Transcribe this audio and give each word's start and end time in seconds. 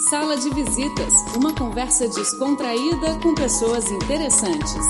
Sala 0.00 0.38
de 0.38 0.48
Visitas, 0.48 1.12
uma 1.36 1.54
conversa 1.54 2.08
descontraída 2.08 3.18
com 3.22 3.34
pessoas 3.34 3.90
interessantes. 3.90 4.86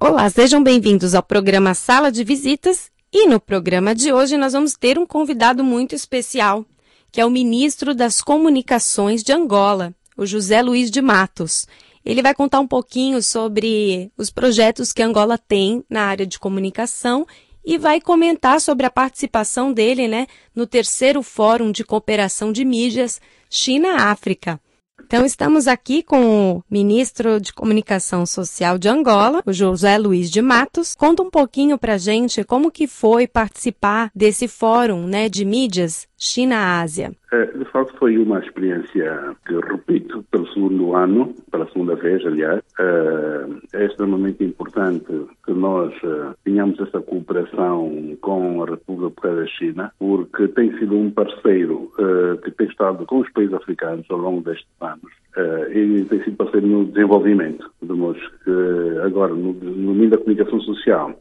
Olá, 0.00 0.28
sejam 0.28 0.60
bem-vindos 0.60 1.14
ao 1.14 1.22
programa 1.22 1.74
Sala 1.74 2.10
de 2.10 2.24
Visitas 2.24 2.90
e 3.12 3.28
no 3.28 3.38
programa 3.38 3.94
de 3.94 4.12
hoje 4.12 4.36
nós 4.36 4.54
vamos 4.54 4.74
ter 4.74 4.98
um 4.98 5.06
convidado 5.06 5.62
muito 5.62 5.94
especial, 5.94 6.66
que 7.12 7.20
é 7.20 7.24
o 7.24 7.30
ministro 7.30 7.94
das 7.94 8.20
Comunicações 8.20 9.22
de 9.22 9.32
Angola, 9.32 9.94
o 10.16 10.26
José 10.26 10.60
Luiz 10.60 10.90
de 10.90 11.00
Matos. 11.00 11.68
Ele 12.04 12.22
vai 12.22 12.34
contar 12.34 12.58
um 12.58 12.66
pouquinho 12.66 13.22
sobre 13.22 14.10
os 14.18 14.30
projetos 14.30 14.92
que 14.92 15.02
Angola 15.02 15.38
tem 15.38 15.84
na 15.88 16.06
área 16.06 16.26
de 16.26 16.40
comunicação 16.40 17.24
e 17.68 17.76
vai 17.76 18.00
comentar 18.00 18.62
sobre 18.62 18.86
a 18.86 18.90
participação 18.90 19.74
dele 19.74 20.08
né, 20.08 20.26
no 20.54 20.66
terceiro 20.66 21.22
Fórum 21.22 21.70
de 21.70 21.84
Cooperação 21.84 22.50
de 22.50 22.64
Mídias 22.64 23.20
China-África. 23.50 24.58
Então, 25.04 25.24
estamos 25.24 25.68
aqui 25.68 26.02
com 26.02 26.52
o 26.52 26.64
ministro 26.70 27.38
de 27.38 27.52
Comunicação 27.52 28.24
Social 28.24 28.78
de 28.78 28.88
Angola, 28.88 29.42
o 29.44 29.52
José 29.52 29.98
Luiz 29.98 30.30
de 30.30 30.40
Matos. 30.40 30.94
Conta 30.94 31.22
um 31.22 31.30
pouquinho 31.30 31.76
para 31.76 31.98
gente 31.98 32.42
como 32.42 32.70
que 32.70 32.86
foi 32.86 33.26
participar 33.26 34.10
desse 34.14 34.48
fórum 34.48 35.06
né, 35.06 35.28
de 35.28 35.44
mídias 35.44 36.08
China-Ásia. 36.16 37.12
É, 37.30 37.44
de 37.44 37.64
facto, 37.66 37.94
foi 37.98 38.16
uma 38.16 38.38
experiência 38.38 39.36
que 39.46 39.54
repito 39.54 40.24
pelo 40.30 40.46
segundo 40.48 40.94
ano, 40.94 41.34
pela 41.50 41.66
segunda 41.68 41.94
vez, 41.94 42.24
aliás. 42.24 42.62
É, 42.78 43.82
é 43.82 43.86
extremamente 43.86 44.42
importante 44.42 45.04
que 45.44 45.52
nós 45.52 45.92
é, 46.02 46.34
tenhamos 46.44 46.80
essa 46.80 47.00
cooperação 47.02 48.16
com 48.22 48.62
a 48.62 48.66
República 48.66 49.34
da 49.34 49.46
China, 49.46 49.92
porque 49.98 50.48
tem 50.48 50.76
sido 50.78 50.96
um 50.96 51.10
parceiro 51.10 51.92
que 52.42 52.50
tem 52.52 52.66
estado 52.68 53.04
com 53.04 53.18
os 53.18 53.30
países 53.30 53.54
africanos 53.54 54.06
ao 54.10 54.18
longo 54.18 54.42
destes 54.42 54.66
anos 54.80 55.10
e 55.70 56.04
tem 56.04 56.22
sido 56.24 56.36
parceiro 56.36 56.66
no 56.66 56.84
desenvolvimento. 56.86 57.70
De 57.82 57.92
modo 57.92 58.18
que 58.44 58.98
agora, 59.04 59.34
no, 59.34 59.52
meio 59.94 60.10
da 60.10 60.18
comunicação 60.18 60.60
social, 60.60 61.14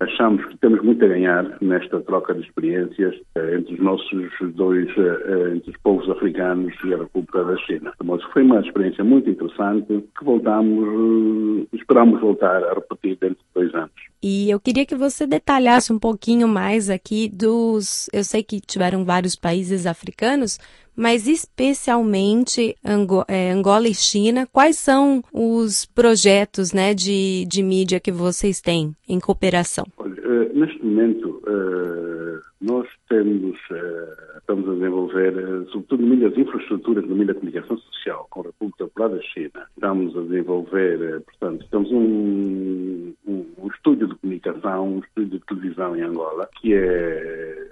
Achamos 0.00 0.42
que 0.46 0.56
temos 0.56 0.82
muito 0.82 1.04
a 1.04 1.08
ganhar 1.08 1.58
nesta 1.60 2.00
troca 2.00 2.32
de 2.32 2.40
experiências 2.40 3.14
eh, 3.34 3.56
entre 3.58 3.74
os 3.74 3.80
nossos 3.80 4.30
dois, 4.54 4.88
eh, 4.96 5.22
eh, 5.26 5.56
entre 5.56 5.70
os 5.70 5.76
povos 5.82 6.08
africanos 6.08 6.72
e 6.84 6.94
a 6.94 6.96
República 6.96 7.44
da 7.44 7.56
China. 7.58 7.92
Foi 8.32 8.42
uma 8.42 8.60
experiência 8.60 9.04
muito 9.04 9.28
interessante 9.28 9.86
que 10.18 10.24
voltamos, 10.24 11.66
esperamos 11.74 12.18
voltar 12.18 12.64
a 12.64 12.72
repetir 12.72 13.18
dentro 13.20 13.36
de 13.36 13.54
dois 13.54 13.74
anos. 13.74 13.92
E 14.22 14.50
eu 14.50 14.58
queria 14.58 14.86
que 14.86 14.94
você 14.94 15.26
detalhasse 15.26 15.92
um 15.92 15.98
pouquinho 15.98 16.48
mais 16.48 16.88
aqui 16.88 17.28
dos. 17.28 18.08
Eu 18.10 18.24
sei 18.24 18.42
que 18.42 18.58
tiveram 18.58 19.04
vários 19.04 19.36
países 19.36 19.86
africanos, 19.86 20.58
mas 21.00 21.26
especialmente 21.26 22.76
Angola 22.84 23.88
e 23.88 23.94
China, 23.94 24.46
quais 24.52 24.76
são 24.76 25.22
os 25.32 25.86
projetos 25.86 26.74
né, 26.74 26.92
de, 26.92 27.46
de 27.46 27.62
mídia 27.62 27.98
que 27.98 28.12
vocês 28.12 28.60
têm 28.60 28.94
em 29.08 29.18
cooperação? 29.18 29.86
Olha, 29.96 30.20
eh, 30.20 30.50
neste 30.52 30.84
momento, 30.84 31.40
eh, 31.46 32.40
nós 32.60 32.86
temos, 33.08 33.56
eh, 33.70 34.16
estamos 34.40 34.68
a 34.68 34.74
desenvolver, 34.74 35.32
sobretudo 35.72 36.02
no 36.02 36.08
meio 36.08 36.28
das 36.28 36.38
infraestruturas, 36.38 37.06
no 37.06 37.14
meio 37.14 37.28
da 37.28 37.34
comunicação 37.34 37.78
social, 37.78 38.26
com 38.28 38.40
a 38.40 38.44
República 38.44 38.84
Popular 38.84 39.08
da 39.08 39.22
China. 39.22 39.66
Estamos 39.74 40.14
a 40.14 40.20
desenvolver, 40.20 41.22
portanto, 41.22 41.66
temos 41.70 41.90
um, 41.90 43.14
um, 43.26 43.46
um 43.56 43.68
estúdio 43.68 44.06
de 44.06 44.16
comunicação, 44.16 44.96
um 44.96 44.98
estúdio 44.98 45.38
de 45.38 45.46
televisão 45.46 45.96
em 45.96 46.02
Angola, 46.02 46.46
que 46.60 46.74
é 46.74 47.69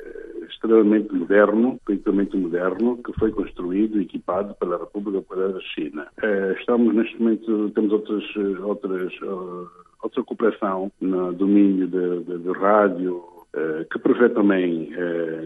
extremamente 0.48 1.14
moderno, 1.14 1.78
equipamento 1.88 2.36
moderno, 2.36 2.98
que 3.04 3.12
foi 3.18 3.30
construído 3.30 3.98
e 3.98 4.02
equipado 4.02 4.55
pela 4.55 4.78
República 4.78 5.22
Popular 5.22 5.52
da 5.52 5.60
China. 5.60 6.06
Eh, 6.22 6.56
estamos 6.58 6.94
neste 6.94 7.20
momento, 7.20 7.70
temos 7.70 7.92
outras, 7.92 8.24
outras, 8.62 9.12
eh, 9.23 9.67
outra 10.02 10.23
cooperação 10.24 10.90
no 11.00 11.33
domínio 11.33 11.86
de 11.86 12.52
rádio, 12.58 13.23
eh, 13.55 13.86
que 13.90 13.98
prevê 13.98 14.28
também 14.28 14.90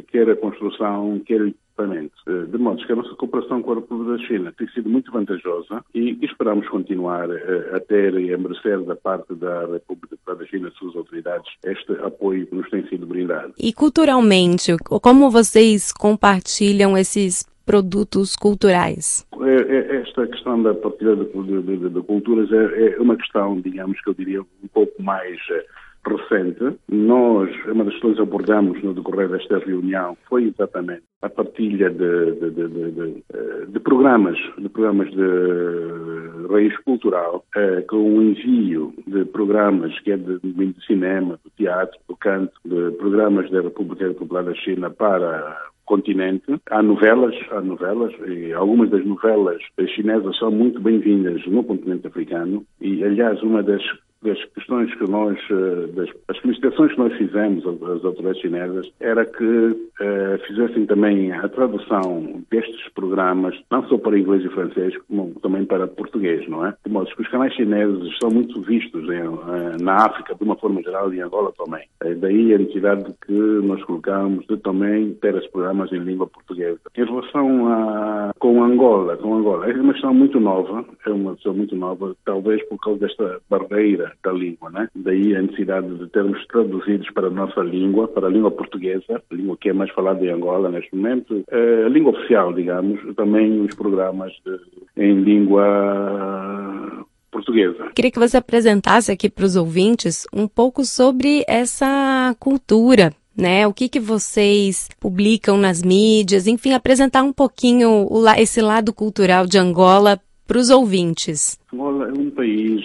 quer 0.09 0.29
a 0.31 0.37
construção, 0.37 1.21
quer 1.25 1.43
o 1.43 1.55
equipamento. 1.73 2.15
De 2.49 2.59
modo 2.59 2.85
que 2.85 2.93
a 2.93 2.97
nossa 2.97 3.15
cooperação 3.17 3.63
com 3.63 3.73
a 3.73 3.75
República 3.77 4.13
da 4.13 4.27
China 4.27 4.53
tem 4.57 4.69
sido 4.69 4.89
muito 4.89 5.11
vantajosa 5.11 5.83
e 5.95 6.19
esperamos 6.23 6.69
continuar 6.69 7.29
a 7.31 7.81
ter 7.81 8.15
e 8.15 8.33
a 8.33 8.39
merecer 8.39 8.81
da 8.83 8.95
parte 8.95 9.35
da 9.35 9.67
República 9.67 10.17
da 10.35 10.47
China 10.47 10.71
suas 10.79 10.95
autoridades 10.95 11.51
este 11.65 11.93
apoio 12.05 12.47
que 12.47 12.55
nos 12.55 12.69
tem 12.71 12.87
sido 12.89 13.07
brindado. 13.07 13.53
E 13.59 13.73
culturalmente, 13.73 14.77
como 15.03 15.31
vocês 15.31 15.93
compartilham 15.93 16.97
esses 16.97 17.45
produtos 17.65 18.37
culturais? 18.37 19.27
É, 19.41 19.55
é, 19.55 19.97
esta 20.03 20.27
questão 20.27 20.63
da 20.63 20.75
partilha 20.75 21.17
de, 21.17 21.25
de, 21.25 21.63
de, 21.63 21.89
de 21.89 22.03
culturas 22.03 22.51
é, 22.53 22.95
é, 22.95 23.01
uma 23.01 23.17
questão, 23.17 23.61
digamos 23.61 24.01
que 24.01 24.11
eu 24.11 24.15
diria, 24.15 24.43
um 24.43 24.69
pouco 24.73 25.01
mais 25.03 25.39
eh, 25.51 25.65
recente. 26.07 26.79
Nós, 26.89 27.51
uma 27.67 27.85
das 27.85 27.97
coisas 27.99 28.17
que 28.17 28.23
abordamos 28.23 28.83
no 28.83 28.95
decorrer 28.95 29.29
desta 29.29 29.59
reunião 29.59 30.17
foi 30.29 30.45
exatamente 30.45 31.03
a 31.23 31.29
partilha 31.29 31.91
de, 31.91 32.33
de, 32.33 32.51
de, 32.51 33.23
de 33.69 33.81
programas, 33.81 34.39
de 34.59 34.69
programas 34.69 35.11
de 35.11 36.49
raiz 36.51 36.77
cultural, 36.79 37.45
eh, 37.57 37.83
com 37.89 37.97
o 37.97 38.23
envio 38.23 38.93
de 39.07 39.25
programas 39.27 39.99
que 40.01 40.13
é 40.13 40.17
de, 40.17 40.39
de 40.41 40.87
cinema, 40.87 41.39
do 41.45 41.51
teatro, 41.57 41.99
do 42.09 42.17
canto, 42.17 42.53
de 42.65 42.91
programas 42.93 43.51
da 43.51 43.61
República 43.61 44.13
Popular 44.15 44.45
da 44.45 44.55
China 44.55 44.91
para 44.91 45.71
continente. 45.85 46.61
Há 46.71 46.83
novelas, 46.83 47.35
há 47.51 47.61
novelas, 47.61 48.13
e 48.27 48.53
algumas 48.53 48.91
das 48.91 49.05
novelas 49.05 49.63
chinesas 49.95 50.39
são 50.39 50.51
muito 50.51 50.81
bem-vindas 50.81 51.45
no 51.47 51.65
continente 51.65 52.07
africano. 52.07 52.65
E, 52.81 53.05
aliás, 53.05 53.43
uma 53.43 53.63
das 53.63 53.83
das 54.23 54.43
questões 54.55 54.95
que 54.95 55.11
nós, 55.11 55.39
eh, 55.51 55.87
das 55.95 56.09
as 56.29 56.39
solicitações 56.39 56.93
que 56.93 56.99
nós 56.99 57.13
fizemos 57.15 57.67
às 57.67 58.05
autoridades 58.05 58.41
chinesas 58.41 58.91
era 59.01 59.25
que 59.25 59.77
eh, 60.01 60.39
fizessem 60.47 60.87
também 60.87 61.33
a 61.33 61.49
tradução 61.49 62.43
destes 62.51 62.89
programas, 62.95 63.59
não 63.71 63.87
só 63.89 63.99
para 63.99 64.19
inglês 64.19 64.45
e 64.45 64.49
francês, 64.49 64.95
como 65.09 65.35
também 65.41 65.65
para 65.65 65.87
português, 65.87 66.49
não 66.49 66.67
é? 66.67 66.75
De 66.85 66.93
modo 66.93 67.11
que 67.15 67.23
os 67.23 67.29
canais 67.29 67.53
chineses 67.55 68.17
são 68.21 68.31
muito 68.31 68.61
vistos 68.63 69.05
em, 69.09 69.23
eh, 69.23 69.77
na 69.81 69.97
África, 70.07 70.35
de 70.35 70.45
uma 70.45 70.57
forma 70.57 70.83
geral, 70.83 71.13
e 71.13 71.19
em 71.19 71.23
Angola 71.23 71.53
também. 71.59 71.87
Daí 72.19 72.55
a 72.55 72.59
necessidade 72.59 73.13
que 73.27 73.33
nós 73.33 73.83
colocamos 73.85 74.47
de 74.47 74.57
também 74.59 75.15
ter 75.15 75.35
esses 75.35 75.51
programas 75.51 75.93
em 75.93 75.99
língua 75.99 76.27
portuguesa. 76.27 76.81
Em 76.97 77.05
relação 77.05 77.69
a 77.69 78.33
com 78.39 78.63
Angola, 78.63 79.17
com 79.17 79.35
Angola, 79.35 79.71
é 79.71 79.75
uma 79.75 79.93
questão 79.93 80.15
muito 80.15 80.41
nova, 80.41 80.85
é 81.07 81.11
uma 81.11 81.35
questão 81.35 81.55
muito 81.55 81.77
nova, 81.77 82.15
talvez 82.25 82.63
por 82.69 82.79
causa 82.79 83.01
desta 83.01 83.41
barreira 83.49 84.12
da 84.23 84.33
língua, 84.33 84.71
né? 84.71 84.89
Daí 84.95 85.35
a 85.35 85.43
necessidade 85.43 85.89
de 85.95 86.09
termos 86.09 86.45
traduzidos 86.47 87.09
para 87.11 87.29
a 87.29 87.31
nossa 87.31 87.61
língua, 87.61 88.09
para 88.09 88.27
a 88.27 88.31
língua 88.31 88.51
portuguesa, 88.51 89.23
a 89.31 89.35
língua 89.35 89.57
que 89.61 89.69
é 89.69 89.73
mais 89.73 89.91
falada 89.93 90.25
em 90.25 90.31
Angola 90.31 90.71
neste 90.71 90.95
momento, 90.95 91.45
eh, 91.51 91.85
a 91.87 91.89
língua 91.89 92.13
oficial, 92.13 92.53
digamos, 92.53 93.01
também 93.17 93.61
os 93.61 93.75
programas 93.75 94.33
de, 94.45 94.59
em 95.03 95.21
língua 95.21 97.05
portuguesa. 97.31 97.91
Queria 97.95 98.11
que 98.11 98.19
você 98.19 98.37
apresentasse 98.37 99.11
aqui 99.11 99.29
para 99.31 99.45
os 99.45 99.57
ouvintes 99.57 100.27
um 100.33 100.47
pouco 100.47 100.85
sobre 100.85 101.45
essa 101.49 102.35
cultura 102.39 103.13
né? 103.37 103.67
O 103.67 103.73
que, 103.73 103.89
que 103.89 103.99
vocês 103.99 104.89
publicam 105.01 105.57
nas 105.57 105.83
mídias, 105.83 106.47
enfim, 106.47 106.73
apresentar 106.73 107.23
um 107.23 107.33
pouquinho 107.33 108.07
o, 108.11 108.29
esse 108.37 108.61
lado 108.61 108.93
cultural 108.93 109.47
de 109.47 109.59
Angola 109.59 110.21
para 110.47 110.59
os 110.59 110.71
ouvintes. 110.71 111.59
Angola 111.73 112.09
é 112.09 112.13
um 112.13 112.31
país 112.31 112.85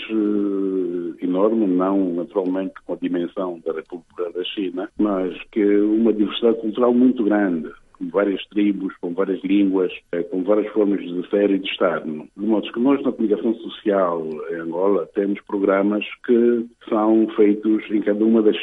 enorme, 1.37 1.67
não 1.67 2.13
naturalmente 2.13 2.73
com 2.85 2.93
a 2.93 2.97
dimensão 2.97 3.61
da 3.65 3.73
República 3.73 4.31
da 4.31 4.43
China, 4.43 4.89
mas 4.97 5.37
que 5.51 5.63
uma 5.63 6.11
diversidade 6.11 6.59
cultural 6.59 6.93
muito 6.93 7.23
grande 7.23 7.71
com 7.97 8.09
várias 8.09 8.45
tribos, 8.47 8.95
com 9.01 9.13
várias 9.13 9.43
línguas, 9.43 9.91
eh, 10.11 10.21
com 10.23 10.43
várias 10.43 10.71
formas 10.71 11.01
de 11.01 11.27
ser 11.29 11.49
e 11.49 11.57
de 11.57 11.67
estar. 11.67 12.01
De 12.01 12.27
modo 12.35 12.71
que 12.71 12.79
nós, 12.79 13.01
na 13.01 13.11
comunicação 13.11 13.55
social 13.55 14.23
em 14.51 14.55
Angola, 14.55 15.09
temos 15.15 15.41
programas 15.47 16.05
que 16.25 16.65
são 16.87 17.27
feitos 17.35 17.83
em 17.89 18.01
cada 18.01 18.23
uma 18.23 18.43
das 18.43 18.57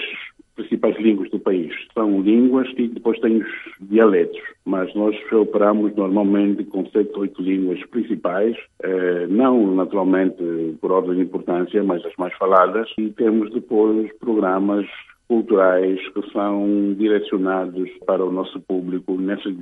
principais 0.54 0.96
línguas 0.98 1.30
do 1.30 1.38
país. 1.38 1.72
São 1.92 2.20
línguas 2.20 2.68
e 2.76 2.88
depois 2.88 3.18
tem 3.20 3.38
os 3.38 3.48
dialetos, 3.80 4.40
mas 4.64 4.94
nós 4.94 5.16
operamos 5.32 5.94
normalmente 5.96 6.64
com 6.64 6.86
sete, 6.86 7.10
oito 7.18 7.42
línguas 7.42 7.84
principais, 7.86 8.56
eh, 8.82 9.26
não 9.28 9.74
naturalmente 9.74 10.42
por 10.80 10.92
ordem 10.92 11.16
de 11.16 11.22
importância, 11.22 11.82
mas 11.82 12.04
as 12.04 12.14
mais 12.16 12.34
faladas, 12.34 12.88
e 12.98 13.10
temos 13.10 13.50
depois 13.52 14.10
programas 14.18 14.86
culturais 15.28 16.00
que 16.08 16.30
são 16.32 16.94
direcionados 16.96 17.90
para 18.06 18.24
o 18.24 18.30
nosso 18.30 18.60
público 18.60 19.16
nessas 19.18 19.54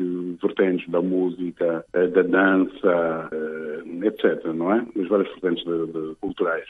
vertentes 0.42 0.88
da 0.90 1.00
música, 1.00 1.84
eh, 1.92 2.06
da 2.08 2.22
dança, 2.22 3.28
eh, 3.32 4.06
etc., 4.06 4.46
não 4.54 4.72
é? 4.72 4.84
As 5.00 5.08
várias 5.08 5.28
vertentes 5.28 5.64
de, 5.64 5.86
de 5.86 6.14
culturais. 6.20 6.66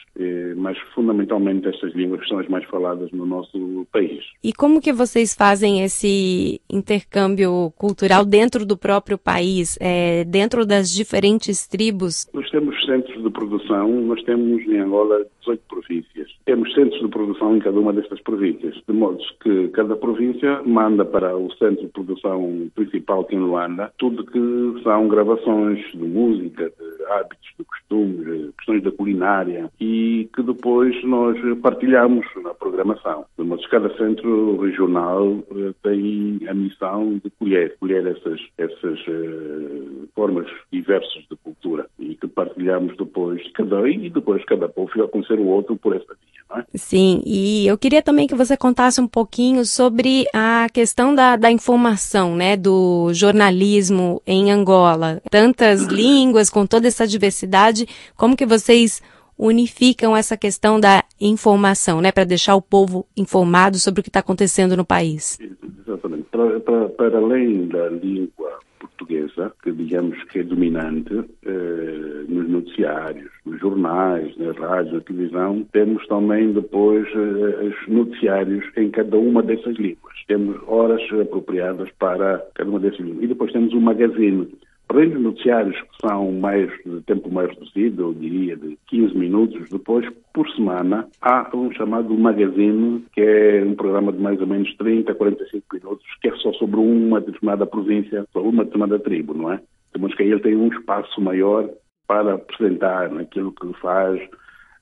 Mas, 0.57 0.79
fundamentalmente, 0.95 1.69
estas 1.69 1.93
línguas 1.95 2.27
são 2.29 2.39
as 2.39 2.49
mais 2.49 2.65
faladas 2.67 3.11
no 3.13 3.27
nosso 3.27 3.87
país. 3.93 4.25
E 4.43 4.53
como 4.53 4.81
que 4.81 4.93
vocês 4.93 5.35
fazem 5.35 5.83
esse 5.83 6.61
intercâmbio 6.71 7.73
cultural 7.77 8.25
dentro 8.25 8.65
do 8.67 8.77
próprio 8.77 9.19
país, 9.19 9.79
é, 9.81 10.25
dentro 10.25 10.67
das 10.67 10.91
diferentes 10.91 11.67
tribos? 11.67 12.29
Nós 12.33 12.49
temos 12.51 12.75
centros 12.85 13.23
de 13.23 13.31
produção, 13.31 13.89
nós 14.03 14.23
temos 14.25 14.63
em 14.67 14.79
Angola 14.79 15.25
18 15.43 15.63
províncias. 15.69 16.29
Temos 16.45 16.73
centros 16.75 17.01
de 17.01 17.09
produção 17.09 17.57
em 17.57 17.61
cada 17.61 17.79
uma 17.79 17.93
destas 17.93 18.21
províncias, 18.21 18.75
de 18.87 18.95
modo 18.95 19.19
que 19.43 19.69
cada 19.69 19.97
província 19.97 20.63
manda 20.65 21.05
para 21.05 21.37
o 21.37 21.53
centro 21.55 21.87
de 21.87 21.93
produção 21.93 22.71
principal 22.75 23.25
que 23.25 23.35
é 23.35 23.39
em 23.39 23.43
Luanda 23.43 23.93
tudo 23.99 24.25
que 24.25 24.83
são 24.83 25.09
gravações 25.09 25.79
de 25.93 26.05
música, 26.05 26.71
de 26.71 26.92
hábitos, 27.09 27.53
costumes, 27.67 28.55
questões 28.57 28.83
da 28.83 28.91
culinária 28.91 29.71
e 29.81 30.29
que 30.35 30.43
depois 30.43 31.03
nós 31.05 31.37
partilhamos 31.61 32.27
na 32.43 32.55
programação. 32.55 33.25
Que 33.37 33.69
cada 33.69 33.97
centro 33.97 34.61
regional 34.61 35.39
eh, 35.51 35.73
tem 35.83 36.41
a 36.49 36.53
missão 36.53 37.21
de 37.25 37.31
colher, 37.39 37.77
colher 37.79 38.07
essas, 38.07 38.41
essas 38.59 38.99
uh, 39.07 40.09
formas 40.15 40.47
diversas 40.71 41.25
de 41.31 41.37
cultura 41.43 41.87
e 41.99 42.15
que 42.15 42.27
partilhamos 42.27 42.97
depois 42.97 43.41
cada 43.53 43.89
e 43.89 44.11
depois 44.11 44.45
cada 44.45 44.69
povo 44.69 44.93
fica 44.93 45.05
a 45.05 45.09
conhecer 45.09 45.39
o 45.39 45.47
outro 45.47 45.77
por 45.77 45.97
essa 45.97 46.07
via. 46.07 46.43
É? 46.59 46.65
Sim, 46.75 47.23
e 47.25 47.67
eu 47.67 47.79
queria 47.79 48.03
também 48.03 48.27
que 48.27 48.35
você 48.35 48.57
contasse 48.57 49.01
um 49.01 49.07
pouquinho 49.07 49.65
sobre 49.65 50.27
a 50.35 50.67
questão 50.73 51.15
da, 51.15 51.37
da 51.37 51.51
informação, 51.51 52.37
né, 52.37 52.57
do 52.57 53.13
jornalismo 53.15 54.21
em 54.27 54.53
Angola. 54.53 55.23
Tantas 55.31 55.87
línguas, 55.87 56.51
com 56.51 56.67
toda 56.67 56.89
essa 56.93 57.07
diversidade, 57.07 57.87
como 58.17 58.37
que 58.37 58.47
vocês 58.47 59.03
unificam 59.39 60.17
essa 60.17 60.37
questão 60.37 60.79
da 60.79 61.03
informação, 61.21 62.01
né, 62.01 62.13
para 62.13 62.25
deixar 62.25 62.55
o 62.55 62.63
povo 62.63 63.07
informado 63.17 63.79
sobre 63.79 64.01
o 64.01 64.03
que 64.03 64.09
está 64.09 64.21
acontecendo 64.21 64.77
no 64.77 64.85
país? 64.85 65.39
Exatamente. 65.41 66.25
Para, 66.31 66.61
para, 66.61 66.89
para 66.91 67.19
além 67.19 67.67
da 67.67 67.89
língua 67.89 68.61
portuguesa, 68.79 69.53
que 69.63 69.73
digamos 69.73 70.23
que 70.25 70.41
é 70.41 70.43
dominante 70.43 71.25
eh, 71.45 72.25
nos 72.29 72.49
noticiários, 72.49 73.31
nos 73.45 73.61
jornais, 73.61 74.37
nas 74.37 74.57
rádios, 74.57 74.95
na 74.95 75.01
televisão, 75.01 75.67
temos 75.73 76.07
também 76.07 76.53
depois 76.53 77.07
eh, 77.09 77.67
os 77.67 77.89
noticiários 77.89 78.65
em 78.77 78.91
cada 78.91 79.19
uma 79.19 79.43
dessas 79.43 79.77
línguas. 79.77 80.15
Temos 80.29 80.57
horas 80.67 81.03
apropriadas 81.21 81.91
para 81.99 82.45
cada 82.55 82.71
uma 82.71 82.79
dessas 82.79 83.01
línguas. 83.01 83.25
E 83.25 83.27
depois 83.27 83.53
temos 83.53 83.73
um 83.75 83.81
magazine 83.81 84.49
Dos 84.93 85.21
noticiários 85.23 85.81
que 85.81 86.07
são 86.07 86.33
mais 86.33 86.69
de 86.85 87.01
tempo 87.07 87.33
mais 87.33 87.49
reduzido, 87.49 88.03
eu 88.03 88.13
diria 88.13 88.55
de 88.59 88.77
15 88.89 89.17
minutos, 89.17 89.71
depois, 89.71 90.07
por 90.35 90.47
semana, 90.51 91.09
há 91.23 91.49
um 91.57 91.73
chamado 91.73 92.15
Magazine, 92.15 93.03
que 93.15 93.23
é 93.23 93.65
um 93.65 93.75
programa 93.75 94.13
de 94.13 94.19
mais 94.19 94.39
ou 94.39 94.47
menos 94.47 94.71
30, 94.77 95.15
45 95.15 95.65
minutos, 95.73 96.05
que 96.21 96.29
é 96.29 96.37
só 96.37 96.53
sobre 96.53 96.79
uma 96.79 97.23
determinada 97.23 97.65
província, 97.65 98.27
sobre 98.35 98.51
uma 98.51 98.65
determinada 98.65 98.99
tribo, 98.99 99.33
não 99.33 99.51
é? 99.51 99.63
Temos 99.95 100.15
que 100.15 100.25
aí 100.25 100.31
ele 100.31 100.41
tem 100.41 100.57
um 100.57 100.69
espaço 100.69 101.19
maior 101.23 101.71
para 102.07 102.35
apresentar 102.35 103.07
aquilo 103.19 103.51
que 103.53 103.73
faz, 103.81 104.21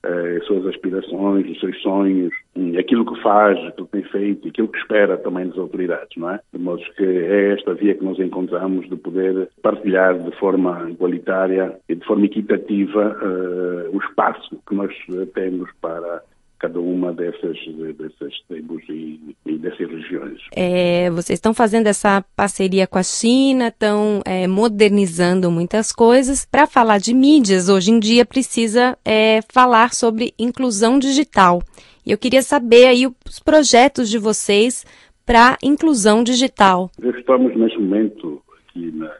as 0.03 0.45
suas 0.45 0.65
aspirações, 0.65 1.49
os 1.49 1.59
seus 1.59 1.79
sonhos, 1.81 2.33
aquilo 2.77 3.05
que 3.05 3.21
faz, 3.21 3.57
aquilo 3.59 3.87
que 3.87 4.01
tem 4.01 4.03
feito, 4.03 4.47
aquilo 4.47 4.67
que 4.67 4.79
espera 4.79 5.17
também 5.17 5.47
das 5.47 5.57
autoridades, 5.57 6.17
não 6.17 6.31
é? 6.31 6.39
De 6.53 6.59
modo 6.59 6.81
que 6.97 7.03
é 7.03 7.53
esta 7.53 7.73
via 7.73 7.93
que 7.93 8.03
nós 8.03 8.19
encontramos 8.19 8.89
de 8.89 8.95
poder 8.95 9.49
partilhar 9.61 10.17
de 10.17 10.31
forma 10.37 10.89
igualitária 10.89 11.75
e 11.87 11.95
de 11.95 12.05
forma 12.05 12.25
equitativa 12.25 13.17
uh, 13.21 13.95
o 13.95 13.99
espaço 13.99 14.59
que 14.67 14.75
nós 14.75 14.91
temos 15.33 15.69
para 15.81 16.23
cada 16.61 16.79
uma 16.79 17.11
dessas, 17.11 17.57
dessas 17.97 18.39
tribos 18.47 18.83
e, 18.87 19.35
e 19.47 19.57
dessas 19.57 19.89
regiões. 19.89 20.39
É, 20.55 21.09
vocês 21.09 21.37
estão 21.37 21.55
fazendo 21.55 21.87
essa 21.87 22.23
parceria 22.35 22.85
com 22.85 22.99
a 22.99 23.03
China, 23.03 23.69
estão 23.69 24.21
é, 24.23 24.45
modernizando 24.45 25.49
muitas 25.49 25.91
coisas. 25.91 26.45
Para 26.45 26.67
falar 26.67 26.99
de 26.99 27.15
mídias, 27.15 27.67
hoje 27.67 27.89
em 27.89 27.99
dia 27.99 28.23
precisa 28.23 28.95
é, 29.03 29.39
falar 29.51 29.91
sobre 29.91 30.35
inclusão 30.37 30.99
digital. 30.99 31.63
E 32.05 32.11
eu 32.11 32.17
queria 32.17 32.43
saber 32.43 32.85
aí 32.85 33.07
os 33.07 33.39
projetos 33.39 34.07
de 34.07 34.19
vocês 34.19 34.85
para 35.25 35.57
inclusão 35.63 36.23
digital. 36.23 36.91
Estamos 37.17 37.55
neste 37.57 37.79
momento 37.79 38.39
aqui 38.69 38.91
na, 38.91 39.11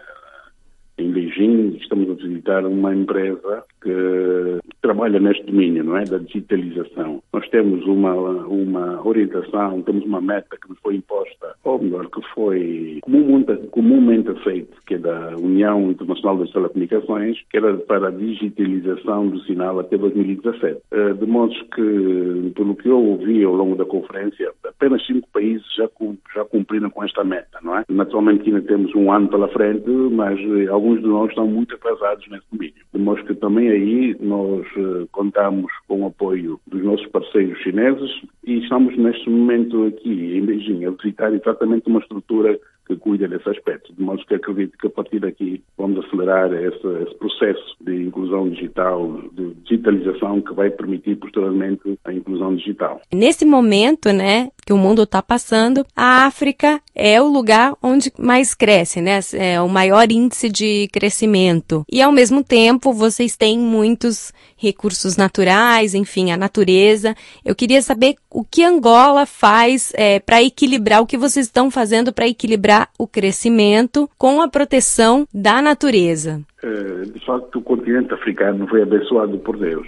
em 1.02 1.12
Beijing, 1.12 1.78
estamos 1.82 2.10
a 2.10 2.14
visitar 2.14 2.66
uma 2.66 2.94
empresa 2.94 3.64
que 3.82 4.60
trabalha 4.82 5.20
neste 5.20 5.44
domínio, 5.44 5.84
não 5.84 5.98
é, 5.98 6.04
da 6.06 6.18
digitalização. 6.18 7.22
Nós 7.34 7.48
temos 7.50 7.86
uma 7.86 8.12
uma 8.14 9.06
orientação, 9.08 9.82
temos 9.82 10.04
uma 10.06 10.22
meta 10.22 10.58
que 10.62 10.70
nos 10.70 10.80
foi 10.80 10.96
imposta, 10.96 11.56
ou 11.64 11.82
melhor, 11.82 12.08
que 12.10 12.22
foi 12.34 13.00
comumente, 13.02 13.56
comumente 13.72 14.30
aceito, 14.30 14.78
que 14.86 14.96
é 14.96 14.98
da 14.98 15.36
União 15.38 15.92
Internacional 15.92 16.38
das 16.38 16.52
Telecomunicações, 16.52 17.38
que 17.50 17.58
era 17.58 17.76
para 17.78 18.08
a 18.08 18.12
digitalização 18.12 19.28
do 19.28 19.40
sinal 19.42 19.80
até 19.80 19.98
2017. 19.98 20.80
Eh, 20.92 21.14
de 21.14 21.26
modo 21.26 21.54
que, 21.76 22.52
pelo 22.56 22.76
que 22.76 22.90
eu 22.90 23.04
ouvi 23.04 23.44
ao 23.44 23.54
longo 23.54 23.76
da 23.76 23.86
conferência, 23.86 24.52
apenas 24.82 25.06
cinco 25.06 25.28
países 25.32 25.66
já, 25.76 25.88
já 26.34 26.44
cumpriram 26.46 26.90
com 26.90 27.04
esta 27.04 27.24
meta, 27.24 27.60
não 27.62 27.78
é? 27.78 27.86
Naturalmente 27.88 28.50
ainda 28.50 28.62
temos 28.64 28.94
um 28.96 29.12
ano 29.12 29.28
pela 29.28 29.48
frente, 29.50 29.88
mas 29.88 30.40
eh, 30.40 30.68
alguns 30.68 31.00
de 31.02 31.08
nós 31.08 31.30
estão 31.30 31.46
muito 31.46 31.76
atrasados 31.76 32.28
nesse 32.30 32.46
domínio. 32.52 32.74
De 32.92 33.00
modo 33.00 33.24
que 33.24 33.36
também 33.36 33.70
aí 33.70 34.18
nós 34.20 34.66
uh, 34.78 35.08
contamos 35.12 35.72
com 35.88 36.02
o 36.02 36.08
apoio 36.08 36.60
dos 36.66 36.84
nossos 36.84 37.06
parceiros 37.08 37.60
chineses 37.60 38.10
e 38.46 38.58
estamos 38.60 38.98
neste 38.98 39.30
momento 39.30 39.86
aqui 39.86 40.36
em 40.36 40.46
Beijing 40.46 40.86
a 40.86 40.92
visitar 40.92 41.32
exatamente 41.32 41.88
uma 41.88 42.00
estrutura 42.00 42.60
que 42.88 42.96
cuida 42.96 43.28
desse 43.28 43.50
aspecto. 43.50 43.94
De 43.94 44.02
modo 44.02 44.26
que 44.26 44.36
acredito 44.36 44.78
que 44.78 44.88
a 44.88 44.90
partir 44.90 45.20
daqui 45.20 45.64
vamos 45.78 46.06
acelerar 46.06 46.52
esse, 46.54 46.88
esse, 47.04 47.16
processo 47.16 47.76
de 47.82 48.08
inclusão 48.08 48.50
digital, 48.50 49.22
de 49.34 49.54
digitalização 49.66 50.42
que 50.42 50.54
vai 50.54 50.70
permitir 50.70 51.16
posteriormente 51.16 51.98
a 52.04 52.14
inclusão 52.14 52.56
digital. 52.56 53.02
Nesse 53.14 53.46
momento, 53.46 54.12
né, 54.12 54.50
que 54.66 54.74
o 54.74 54.78
mundo 54.78 55.04
está 55.04 55.22
passando, 55.22 55.86
a 55.96 56.26
África 56.26 56.82
é 56.96 57.22
o 57.22 57.28
lugar 57.28 57.74
onde 57.82 58.12
mais 58.18 58.54
cresce, 58.54 59.02
né? 59.02 59.20
É 59.34 59.62
o 59.62 59.70
maior 59.70 60.12
índice 60.12 60.50
de 60.50 60.88
crescimento. 60.92 61.84
E 61.92 62.02
ao 62.02 62.12
mesmo 62.12 62.44
tempo, 62.44 62.94
vocês 62.94 63.36
têm 63.36 63.58
muitos 63.58 64.32
recursos 64.58 65.18
naturais, 65.18 65.96
enfim, 65.96 66.32
a 66.32 66.38
natureza. 66.38 67.16
Eu 67.44 67.56
queria 67.56 67.82
saber 67.82 68.16
o 68.30 68.44
que 68.44 68.64
Angola 68.64 69.26
faz 69.26 69.92
é, 69.96 70.20
para 70.20 70.42
equilibrar, 70.44 71.02
o 71.02 71.08
que 71.08 71.18
vocês 71.18 71.48
estão 71.48 71.72
fazendo 71.72 72.14
para 72.14 72.28
equilibrar 72.28 72.71
o 72.98 73.08
crescimento 73.08 74.10
com 74.18 74.42
a 74.42 74.48
proteção 74.48 75.28
da 75.34 75.62
natureza. 75.62 76.42
É, 76.64 77.02
de 77.02 77.26
facto, 77.26 77.60
o 77.60 77.62
continente 77.62 78.14
africano 78.14 78.68
foi 78.68 78.82
abençoado 78.82 79.38
por 79.40 79.58
Deus 79.58 79.88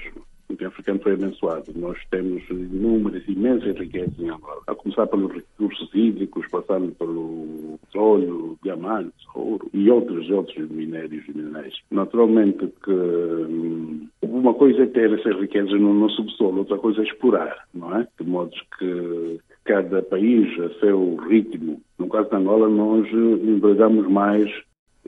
continente 0.53 0.65
africano 0.65 0.99
foi 0.99 1.13
abençoado. 1.13 1.71
Nós 1.75 1.97
temos 2.09 2.43
inúmeras, 2.49 3.23
imensas 3.27 3.75
riquezas 3.77 4.17
em 4.19 4.29
Angola, 4.29 4.61
a 4.67 4.75
começar 4.75 5.07
pelos 5.07 5.31
recursos 5.31 5.89
hídricos, 5.93 6.45
passando 6.51 6.91
pelo 6.93 7.79
petróleo, 7.81 8.57
diamantes, 8.63 9.13
ouro 9.33 9.69
e 9.73 9.89
outros 9.89 10.29
outros 10.29 10.69
minérios 10.69 11.23
e 11.27 11.37
minerais. 11.37 11.73
Naturalmente 11.91 12.67
que 12.83 12.91
hum, 12.91 14.07
uma 14.21 14.53
coisa 14.53 14.83
é 14.83 14.87
ter 14.87 15.11
essas 15.13 15.39
riquezas 15.39 15.79
no, 15.79 15.93
no 15.93 16.09
subsolo, 16.09 16.59
outra 16.59 16.77
coisa 16.77 17.01
é 17.01 17.03
explorar, 17.03 17.67
não 17.73 17.95
é? 17.97 18.07
De 18.19 18.27
modo 18.27 18.51
que 18.77 19.39
cada 19.65 20.01
país 20.01 20.59
a 20.59 20.69
seu 20.79 21.15
ritmo. 21.27 21.81
No 21.97 22.09
caso 22.09 22.29
de 22.29 22.35
Angola, 22.35 22.69
nós 22.69 23.07
empregamos 23.11 24.07
mais 24.09 24.49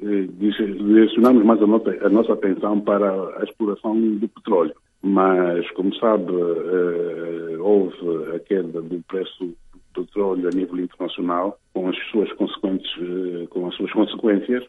eh, 0.02 0.28
direcionamos 0.38 1.44
mais 1.44 1.62
a 1.62 1.68
nossa, 1.68 2.06
a 2.06 2.10
nossa 2.10 2.34
atenção 2.34 2.80
para 2.82 3.12
a 3.40 3.44
exploração 3.44 4.00
do 4.00 4.28
petróleo 4.28 4.76
mas, 5.08 5.70
como 5.74 5.94
sabe, 5.98 6.32
uh, 6.32 7.64
houve 7.64 8.36
a 8.36 8.40
queda 8.40 8.82
do 8.82 9.04
preço 9.08 9.56
do 9.94 10.04
petróleo 10.04 10.48
a 10.48 10.52
nível 10.52 10.80
internacional, 10.80 11.60
com 11.76 11.88
as 11.88 11.96
suas 12.10 12.34
consequentes, 12.34 12.92
uh, 12.98 13.48
com 13.50 13.68
as 13.68 13.76
suas 13.76 13.92
consequências, 13.92 14.64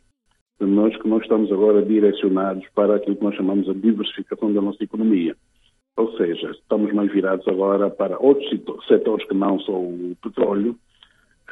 nós 0.60 0.94
que 1.00 1.08
nós 1.08 1.22
estamos 1.22 1.50
agora 1.50 1.80
direcionados 1.82 2.66
para 2.74 2.96
aquilo 2.96 3.16
que 3.16 3.24
nós 3.24 3.34
chamamos 3.34 3.64
de 3.64 3.80
diversificação 3.80 4.52
da 4.52 4.60
nossa 4.60 4.84
economia. 4.84 5.34
Ou 5.96 6.16
seja, 6.16 6.50
estamos 6.50 6.92
mais 6.92 7.10
virados 7.10 7.46
agora 7.48 7.88
para 7.88 8.18
outros 8.18 8.48
setores 8.86 9.26
que 9.26 9.34
não 9.34 9.58
só 9.60 9.72
o 9.72 10.16
petróleo, 10.22 10.76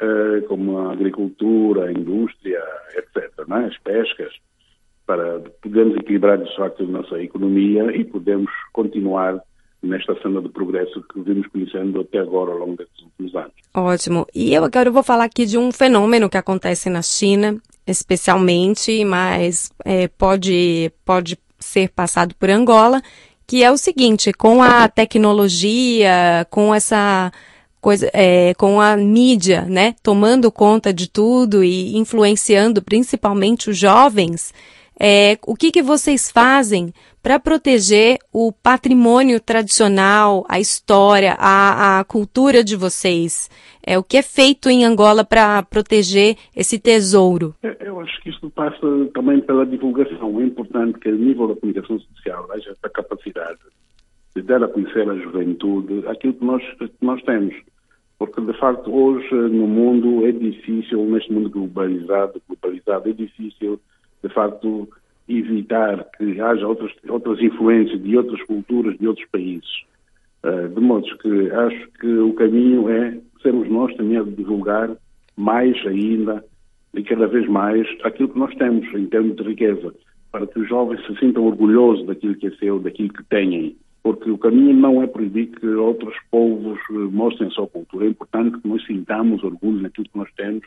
uh, 0.01 0.47
como 0.47 0.77
a 0.77 0.93
agricultura, 0.93 1.85
a 1.85 1.91
indústria, 1.91 2.61
etc., 2.95 3.47
né? 3.47 3.65
as 3.65 3.77
pescas, 3.79 4.33
para 5.05 5.39
podermos 5.61 5.95
equilibrar 5.97 6.37
de 6.37 6.55
facto 6.55 6.83
a 6.83 6.87
nossa 6.87 7.21
economia 7.21 7.95
e 7.95 8.03
podemos 8.03 8.51
continuar 8.71 9.39
nesta 9.81 10.19
cena 10.21 10.41
de 10.41 10.49
progresso 10.49 11.01
que 11.13 11.21
vimos 11.21 11.47
conhecendo 11.47 12.01
até 12.01 12.19
agora 12.19 12.51
ao 12.51 12.57
longo 12.57 12.75
desses 12.75 13.01
últimos 13.03 13.35
anos. 13.35 13.53
Ótimo. 13.73 14.25
E 14.33 14.53
eu 14.53 14.63
agora 14.63 14.89
vou 14.89 15.03
falar 15.03 15.25
aqui 15.25 15.45
de 15.45 15.57
um 15.57 15.71
fenômeno 15.71 16.29
que 16.29 16.37
acontece 16.37 16.89
na 16.89 17.01
China, 17.01 17.61
especialmente, 17.85 19.05
mas 19.05 19.71
é, 19.83 20.07
pode, 20.07 20.91
pode 21.05 21.37
ser 21.59 21.89
passado 21.89 22.33
por 22.35 22.49
Angola, 22.49 23.01
que 23.47 23.63
é 23.63 23.71
o 23.71 23.77
seguinte, 23.77 24.33
com 24.33 24.61
a 24.61 24.87
tecnologia, 24.87 26.45
com 26.49 26.73
essa 26.73 27.31
coisa, 27.79 28.09
é, 28.13 28.53
com 28.55 28.81
a 28.81 28.97
mídia, 28.97 29.61
né, 29.61 29.95
tomando 30.01 30.51
conta 30.51 30.91
de 30.91 31.07
tudo 31.07 31.63
e 31.63 31.95
influenciando 31.95 32.81
principalmente 32.81 33.69
os 33.69 33.77
jovens, 33.77 34.51
é, 34.99 35.37
o 35.45 35.55
que, 35.55 35.71
que 35.71 35.81
vocês 35.81 36.31
fazem 36.31 36.93
para 37.21 37.39
proteger 37.39 38.17
o 38.31 38.51
patrimônio 38.51 39.39
tradicional, 39.39 40.45
a 40.47 40.59
história, 40.59 41.35
a, 41.37 41.99
a 41.99 42.03
cultura 42.05 42.63
de 42.63 42.75
vocês? 42.75 43.49
É, 43.85 43.97
o 43.97 44.03
que 44.03 44.17
é 44.17 44.21
feito 44.21 44.69
em 44.69 44.85
Angola 44.85 45.23
para 45.25 45.61
proteger 45.63 46.37
esse 46.55 46.79
tesouro? 46.79 47.53
Eu 47.79 47.99
acho 47.99 48.21
que 48.21 48.29
isso 48.29 48.49
passa 48.51 48.79
também 49.13 49.41
pela 49.41 49.65
divulgação. 49.65 50.39
É 50.39 50.45
importante 50.45 50.99
que, 50.99 51.09
a 51.09 51.11
nível 51.11 51.47
da 51.47 51.55
comunicação 51.55 51.99
social, 51.99 52.47
haja 52.51 52.71
essa 52.71 52.89
capacidade 52.89 53.59
de 54.35 54.41
dar 54.41 54.63
a 54.63 54.67
conhecer 54.67 55.09
à 55.09 55.15
juventude 55.15 56.03
aquilo 56.07 56.33
que 56.33 56.45
nós, 56.45 56.63
que 56.77 56.91
nós 57.01 57.21
temos. 57.23 57.55
Porque, 58.17 58.39
de 58.41 58.53
facto, 58.57 58.93
hoje 58.93 59.33
no 59.33 59.67
mundo 59.67 60.25
é 60.25 60.31
difícil, 60.31 61.03
neste 61.05 61.31
mundo 61.33 61.49
globalizado, 61.49 62.41
globalizado 62.47 63.09
é 63.09 63.13
difícil 63.13 63.79
de 64.27 64.33
facto, 64.33 64.89
evitar 65.27 66.03
que 66.17 66.39
haja 66.39 66.67
outras, 66.67 66.91
outras 67.07 67.39
influências 67.39 68.01
de 68.01 68.17
outras 68.17 68.41
culturas, 68.43 68.97
de 68.97 69.07
outros 69.07 69.27
países. 69.29 69.83
Uh, 70.43 70.69
de 70.69 70.79
modo 70.79 71.05
que 71.17 71.51
acho 71.51 71.87
que 71.99 72.07
o 72.07 72.33
caminho 72.33 72.89
é 72.89 73.17
sermos 73.41 73.69
nós 73.69 73.95
também 73.95 74.17
a 74.17 74.23
divulgar 74.23 74.95
mais 75.35 75.75
ainda 75.85 76.43
e 76.93 77.03
cada 77.03 77.27
vez 77.27 77.47
mais 77.47 77.87
aquilo 78.03 78.29
que 78.29 78.39
nós 78.39 78.53
temos 78.55 78.87
em 78.93 79.05
termos 79.07 79.35
de 79.35 79.43
riqueza, 79.43 79.93
para 80.31 80.47
que 80.47 80.59
os 80.59 80.69
jovens 80.69 81.05
se 81.05 81.15
sintam 81.19 81.43
orgulhosos 81.43 82.05
daquilo 82.05 82.35
que 82.35 82.47
é 82.47 82.51
seu, 82.51 82.79
daquilo 82.79 83.09
que 83.09 83.23
têm. 83.25 83.75
Porque 84.01 84.29
o 84.29 84.37
caminho 84.37 84.73
não 84.73 85.01
é 85.01 85.07
proibir 85.07 85.47
que 85.47 85.67
outros 85.67 86.15
povos 86.29 86.79
eh, 86.91 86.93
mostrem 86.93 87.47
a 87.47 87.51
sua 87.51 87.67
cultura. 87.67 88.05
É 88.05 88.09
importante 88.09 88.59
que 88.59 88.67
nós 88.67 88.85
sintamos 88.85 89.43
orgulho 89.43 89.81
naquilo 89.81 90.07
que 90.07 90.17
nós 90.17 90.31
temos, 90.37 90.65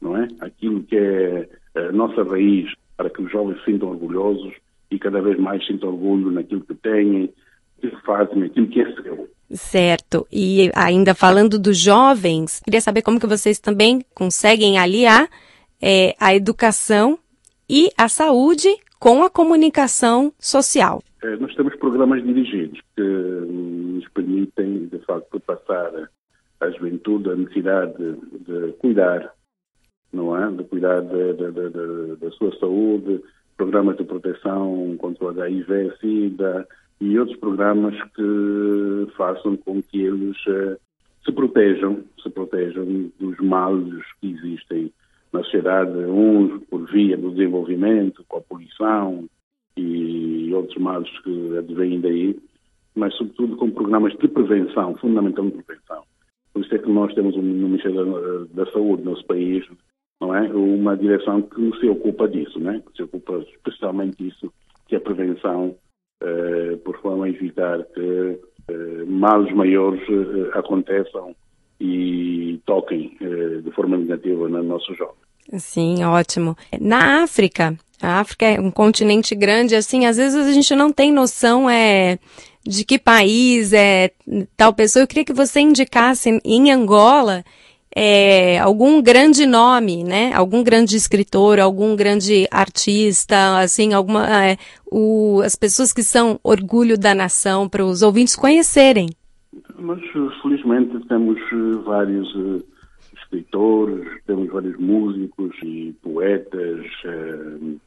não 0.00 0.16
é? 0.16 0.26
Aquilo 0.40 0.82
que 0.82 0.96
é 0.96 1.48
a 1.74 1.92
nossa 1.92 2.22
raiz 2.24 2.72
para 2.98 3.08
que 3.08 3.22
os 3.22 3.30
jovens 3.30 3.58
se 3.60 3.66
sintam 3.66 3.90
orgulhosos 3.90 4.52
e 4.90 4.98
cada 4.98 5.22
vez 5.22 5.38
mais 5.38 5.64
sintam 5.64 5.90
orgulho 5.90 6.32
naquilo 6.32 6.62
que 6.62 6.74
têm, 6.74 7.32
que 7.80 7.90
fazem, 8.04 8.40
naquilo 8.40 8.66
que 8.66 8.80
é 8.80 8.92
seu. 9.00 9.28
Certo. 9.52 10.26
E 10.32 10.70
ainda 10.74 11.14
falando 11.14 11.58
dos 11.58 11.78
jovens, 11.78 12.60
queria 12.60 12.80
saber 12.80 13.02
como 13.02 13.20
que 13.20 13.26
vocês 13.26 13.60
também 13.60 14.04
conseguem 14.12 14.78
aliar 14.78 15.28
é, 15.80 16.14
a 16.18 16.34
educação 16.34 17.18
e 17.70 17.88
a 17.96 18.08
saúde 18.08 18.68
com 18.98 19.22
a 19.22 19.30
comunicação 19.30 20.32
social. 20.38 21.00
É, 21.22 21.36
nós 21.36 21.54
temos 21.54 21.76
programas 21.76 22.22
dirigidos 22.24 22.80
que 22.96 23.02
nos 23.02 24.08
permitem, 24.08 24.86
de 24.86 24.98
facto, 25.06 25.38
passar 25.40 26.10
à 26.60 26.70
juventude 26.70 27.30
a 27.30 27.36
necessidade 27.36 27.94
de 27.96 28.72
cuidar 28.80 29.32
não 30.12 30.36
é? 30.36 30.50
De 30.50 30.64
cuidar 30.64 31.00
da 31.02 32.30
sua 32.32 32.56
saúde, 32.58 33.22
programas 33.56 33.96
de 33.96 34.04
proteção 34.04 34.96
contra 34.98 35.24
o 35.24 35.28
HIV, 35.28 35.92
SIDA 36.00 36.66
e 37.00 37.18
outros 37.18 37.38
programas 37.38 37.94
que 38.14 39.08
façam 39.16 39.56
com 39.56 39.82
que 39.82 40.02
eles 40.02 40.36
uh, 40.46 40.76
se 41.24 41.32
protejam, 41.32 42.02
se 42.22 42.30
protejam 42.30 43.10
dos 43.18 43.38
males 43.38 44.04
que 44.20 44.30
existem 44.30 44.92
na 45.32 45.42
sociedade, 45.42 45.90
uns 45.90 46.62
por 46.64 46.90
via 46.90 47.16
do 47.16 47.30
desenvolvimento, 47.30 48.24
com 48.28 48.38
a 48.38 48.40
poluição 48.40 49.28
e 49.76 50.50
outros 50.54 50.78
males 50.78 51.08
que 51.20 51.58
advêm 51.58 52.00
daí, 52.00 52.36
mas 52.94 53.14
sobretudo 53.14 53.56
com 53.56 53.70
programas 53.70 54.16
de 54.16 54.26
prevenção, 54.26 54.96
fundamentalmente 54.96 55.58
de 55.58 55.64
prevenção. 55.64 56.02
Por 56.52 56.64
isso 56.64 56.74
é 56.74 56.78
que 56.78 56.90
nós 56.90 57.14
temos 57.14 57.36
no 57.36 57.42
Ministério 57.42 58.46
da, 58.54 58.64
da 58.64 58.72
Saúde 58.72 59.04
no 59.04 59.10
nosso 59.10 59.24
país 59.26 59.64
não 60.28 60.36
é? 60.36 60.48
Uma 60.52 60.96
direção 60.96 61.40
que 61.42 61.80
se 61.80 61.88
ocupa 61.88 62.28
disso, 62.28 62.60
né? 62.60 62.82
Que 62.86 62.96
se 62.96 63.02
ocupa 63.02 63.38
especialmente 63.54 64.22
disso, 64.22 64.52
que 64.86 64.94
é 64.94 64.98
a 64.98 65.00
prevenção, 65.00 65.74
eh, 66.22 66.76
por 66.84 67.00
forma 67.00 67.24
a 67.24 67.30
evitar 67.30 67.82
que 67.94 68.38
eh, 68.68 69.04
males 69.06 69.54
maiores 69.54 70.02
eh, 70.02 70.58
aconteçam 70.58 71.34
e 71.80 72.60
toquem 72.66 73.16
eh, 73.20 73.60
de 73.62 73.70
forma 73.72 73.96
negativa 73.96 74.48
nos 74.48 74.66
nossos 74.66 74.96
jovens. 74.96 75.16
Sim, 75.56 76.04
ótimo. 76.04 76.54
Na 76.78 77.22
África, 77.22 77.74
a 78.02 78.20
África 78.20 78.44
é 78.44 78.60
um 78.60 78.70
continente 78.70 79.34
grande, 79.34 79.74
assim, 79.74 80.04
às 80.04 80.18
vezes 80.18 80.46
a 80.46 80.52
gente 80.52 80.74
não 80.74 80.92
tem 80.92 81.10
noção 81.10 81.70
é, 81.70 82.18
de 82.66 82.84
que 82.84 82.98
país 82.98 83.72
é 83.72 84.10
tal 84.56 84.74
pessoa. 84.74 85.02
Eu 85.02 85.06
queria 85.06 85.24
que 85.24 85.32
você 85.32 85.60
indicasse 85.60 86.38
em 86.44 86.70
Angola 86.70 87.42
é, 87.94 88.58
algum 88.58 89.02
grande 89.02 89.46
nome, 89.46 90.04
né? 90.04 90.32
Algum 90.34 90.62
grande 90.62 90.96
escritor, 90.96 91.58
algum 91.58 91.96
grande 91.96 92.46
artista, 92.50 93.58
assim, 93.58 93.92
alguma 93.92 94.26
é, 94.44 94.56
o, 94.86 95.40
as 95.44 95.56
pessoas 95.56 95.92
que 95.92 96.02
são 96.02 96.38
orgulho 96.42 96.98
da 96.98 97.14
nação 97.14 97.68
para 97.68 97.84
os 97.84 98.02
ouvintes 98.02 98.36
conhecerem. 98.36 99.08
Nós 99.78 100.00
felizmente 100.42 100.98
temos 101.06 101.38
eh, 101.38 101.82
vários 101.84 102.34
uh, 102.34 102.64
escritores, 103.16 104.22
temos 104.26 104.48
vários 104.50 104.76
músicos 104.78 105.54
e 105.62 105.94
poetas. 106.02 106.84
Uh, 107.04 107.80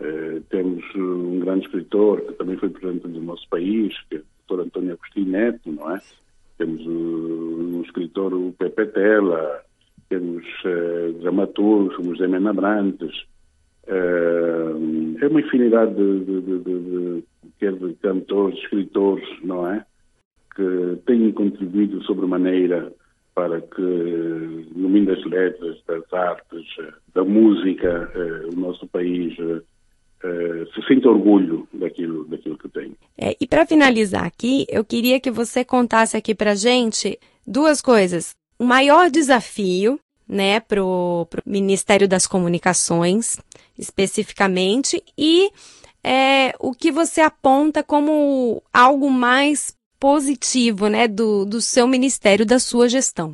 uh, 0.00 0.40
temos 0.50 0.84
um 0.96 1.38
grande 1.38 1.66
escritor 1.66 2.22
que 2.22 2.32
também 2.34 2.56
foi 2.56 2.70
presidente 2.70 3.08
do 3.08 3.20
nosso 3.20 3.48
país, 3.48 3.94
que 4.08 4.16
é 4.16 4.18
o 4.18 4.56
Dr. 4.56 4.62
António 4.62 4.92
Agostinho 4.94 5.30
Neto, 5.30 5.70
não 5.70 5.94
é? 5.94 6.00
Temos 6.58 6.84
o 6.86 7.27
escritor 7.98 8.32
o 8.32 8.54
Pepe 8.56 8.86
Tela, 8.86 9.62
temos 10.08 10.44
uh, 10.64 11.12
dramaturgos 11.20 11.96
como 11.96 12.14
José 12.14 12.28
Mena 12.28 12.52
Brantes. 12.52 13.14
Uh, 13.86 15.16
é 15.20 15.26
uma 15.28 15.40
infinidade 15.40 15.94
de, 15.94 16.24
de, 16.24 16.58
de, 16.58 17.24
de, 17.60 17.88
de 17.88 17.94
cantores, 18.00 18.58
escritores, 18.60 19.26
não 19.42 19.66
é? 19.66 19.84
Que 20.54 20.98
têm 21.06 21.32
contribuído 21.32 22.02
sobremaneira 22.04 22.92
para 23.34 23.60
que, 23.60 23.80
no 24.74 24.88
mundo 24.88 25.14
das 25.14 25.24
letras, 25.24 25.78
das 25.86 26.12
artes, 26.12 26.66
da 27.14 27.24
música, 27.24 28.10
uh, 28.14 28.54
o 28.54 28.60
nosso 28.60 28.86
país 28.86 29.36
se 30.74 30.82
sinta 30.88 31.08
orgulho 31.08 31.68
daquilo, 31.72 32.24
daquilo 32.24 32.58
que 32.58 32.68
tem. 32.68 32.92
É, 33.16 33.36
e 33.40 33.46
para 33.46 33.64
finalizar 33.64 34.24
aqui, 34.24 34.66
eu 34.68 34.84
queria 34.84 35.20
que 35.20 35.30
você 35.30 35.64
contasse 35.64 36.16
aqui 36.16 36.34
para 36.34 36.56
gente 36.56 37.16
duas 37.48 37.80
coisas. 37.80 38.34
O 38.58 38.64
maior 38.64 39.10
desafio, 39.10 39.98
né, 40.28 40.60
para 40.60 40.84
o 40.84 41.26
Ministério 41.46 42.08
das 42.08 42.26
Comunicações, 42.26 43.38
especificamente, 43.78 45.02
e 45.16 45.50
é, 46.04 46.54
o 46.60 46.72
que 46.72 46.90
você 46.92 47.20
aponta 47.20 47.82
como 47.82 48.62
algo 48.72 49.10
mais 49.10 49.74
positivo, 49.98 50.88
né, 50.88 51.08
do, 51.08 51.44
do 51.44 51.60
seu 51.60 51.86
ministério, 51.86 52.44
da 52.44 52.58
sua 52.58 52.88
gestão. 52.88 53.32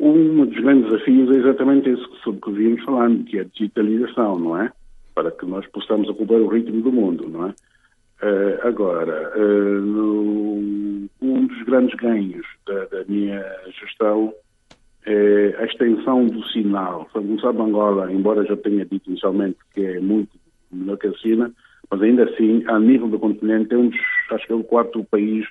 Um 0.00 0.46
dos 0.46 0.58
grandes 0.60 0.90
desafios 0.90 1.36
é 1.36 1.40
exatamente 1.40 1.90
isso 1.90 2.08
sobre 2.24 2.40
que 2.40 2.50
vimos 2.50 2.82
falando, 2.84 3.24
que 3.24 3.38
é 3.38 3.42
a 3.42 3.44
digitalização, 3.44 4.38
não 4.38 4.60
é? 4.60 4.72
para 5.16 5.30
que 5.30 5.46
nós 5.46 5.66
possamos 5.68 6.10
acompanhar 6.10 6.42
o 6.42 6.48
ritmo 6.48 6.82
do 6.82 6.92
mundo, 6.92 7.26
não 7.26 7.46
é? 7.46 7.54
Uh, 8.22 8.68
agora, 8.68 9.32
uh, 9.34 9.80
no, 9.80 11.08
um 11.22 11.46
dos 11.46 11.62
grandes 11.64 11.94
ganhos 11.96 12.46
minha 13.08 13.44
gestão 13.80 14.32
é 15.04 15.54
a 15.58 15.64
extensão 15.64 16.26
do 16.26 16.44
sinal. 16.48 17.08
Como 17.12 17.40
sabe, 17.40 17.60
Angola, 17.62 18.12
embora 18.12 18.44
já 18.44 18.56
tenha 18.56 18.84
dito 18.84 19.08
inicialmente 19.08 19.58
que 19.72 19.84
é 19.84 20.00
muito 20.00 20.30
melhor 20.70 20.98
que 20.98 21.06
a 21.06 21.12
China, 21.14 21.52
mas 21.90 22.02
ainda 22.02 22.24
assim, 22.24 22.64
a 22.66 22.78
nível 22.78 23.08
do 23.08 23.18
continente, 23.18 23.72
é 23.72 23.78
um 23.78 23.88
dos, 23.88 24.00
acho 24.30 24.46
que 24.46 24.52
é 24.52 24.56
o 24.56 24.64
quarto 24.64 25.04
país, 25.04 25.46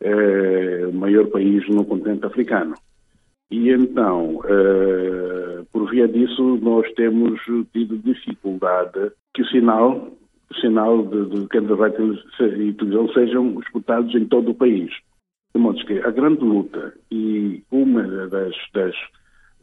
é, 0.00 0.86
maior 0.92 1.26
país 1.28 1.66
no 1.68 1.84
continente 1.84 2.26
africano. 2.26 2.74
E 3.50 3.68
então, 3.70 4.36
uh, 4.36 5.66
por 5.72 5.90
via 5.90 6.06
disso, 6.06 6.58
nós 6.62 6.86
temos 6.92 7.40
tido 7.72 7.98
dificuldade 7.98 9.10
que 9.34 9.42
o 9.42 9.46
sinal, 9.46 10.08
o 10.48 10.54
sinal 10.60 11.02
de, 11.02 11.30
de 11.30 11.36
e 11.40 12.72
televisão 12.74 13.12
sejam 13.12 13.58
escutados 13.58 14.14
em 14.14 14.24
todo 14.26 14.52
o 14.52 14.54
país. 14.54 14.92
De 15.54 15.60
modo 15.60 15.84
que 15.84 15.98
a 15.98 16.10
grande 16.10 16.44
luta 16.44 16.94
e 17.10 17.62
uma 17.70 18.02
das, 18.28 18.54
das, 18.72 18.94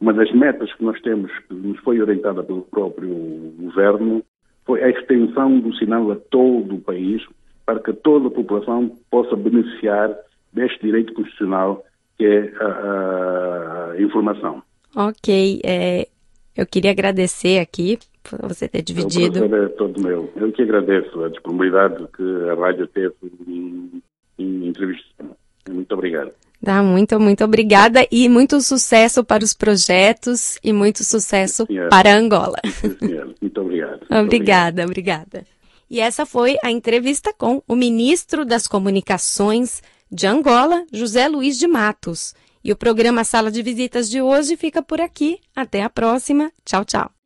uma 0.00 0.12
das 0.12 0.30
metas 0.32 0.72
que 0.74 0.84
nós 0.84 1.00
temos, 1.00 1.30
que 1.46 1.54
nos 1.54 1.78
foi 1.80 2.00
orientada 2.00 2.42
pelo 2.42 2.62
próprio 2.62 3.14
governo, 3.58 4.22
foi 4.66 4.82
a 4.82 4.90
extensão 4.90 5.58
do 5.60 5.74
sinal 5.76 6.10
a 6.10 6.16
todo 6.16 6.74
o 6.74 6.80
país, 6.80 7.22
para 7.64 7.80
que 7.80 7.92
toda 7.92 8.28
a 8.28 8.30
população 8.30 8.90
possa 9.10 9.34
beneficiar 9.34 10.14
deste 10.52 10.80
direito 10.80 11.14
constitucional 11.14 11.84
que 12.18 12.26
é 12.26 12.52
a, 12.60 13.92
a 13.92 14.02
informação. 14.02 14.62
Ok, 14.94 15.60
é, 15.64 16.08
eu 16.56 16.66
queria 16.66 16.90
agradecer 16.90 17.60
aqui 17.60 17.98
por 18.28 18.40
você 18.48 18.68
ter 18.68 18.82
dividido. 18.82 19.44
O 19.44 19.48
prazer 19.48 19.66
é 19.66 19.68
todo 19.68 20.02
meu. 20.02 20.30
Eu 20.36 20.52
que 20.52 20.62
agradeço 20.62 21.22
a 21.22 21.28
disponibilidade 21.28 22.04
que 22.16 22.50
a 22.50 22.54
rádio 22.54 22.86
teve 22.88 23.14
em, 23.46 24.02
em 24.38 24.68
entrevista. 24.68 25.24
Muito 25.68 25.92
obrigado. 25.92 26.32
Tá, 26.64 26.82
muito, 26.82 27.20
muito 27.20 27.44
obrigada 27.44 28.04
e 28.10 28.28
muito 28.28 28.60
sucesso 28.60 29.22
para 29.22 29.44
os 29.44 29.54
projetos 29.54 30.58
e 30.62 30.72
muito 30.72 31.04
sucesso 31.04 31.66
para 31.88 32.14
Angola. 32.16 32.58
Sim, 32.64 33.34
muito 33.40 33.60
obrigado. 33.60 34.00
Muito 34.10 34.14
obrigada, 34.14 34.84
obrigado. 34.84 35.26
obrigada. 35.26 35.58
E 35.90 36.00
essa 36.00 36.26
foi 36.26 36.56
a 36.62 36.70
entrevista 36.70 37.32
com 37.32 37.62
o 37.66 37.74
ministro 37.74 38.44
das 38.44 38.66
Comunicações 38.66 39.82
de 40.10 40.26
Angola, 40.26 40.84
José 40.92 41.28
Luiz 41.28 41.58
de 41.58 41.66
Matos. 41.66 42.34
E 42.62 42.72
o 42.72 42.76
programa 42.76 43.24
Sala 43.24 43.50
de 43.50 43.62
Visitas 43.62 44.10
de 44.10 44.20
hoje 44.20 44.56
fica 44.56 44.82
por 44.82 45.00
aqui. 45.00 45.38
Até 45.54 45.82
a 45.82 45.88
próxima. 45.88 46.52
Tchau, 46.64 46.84
tchau. 46.84 47.17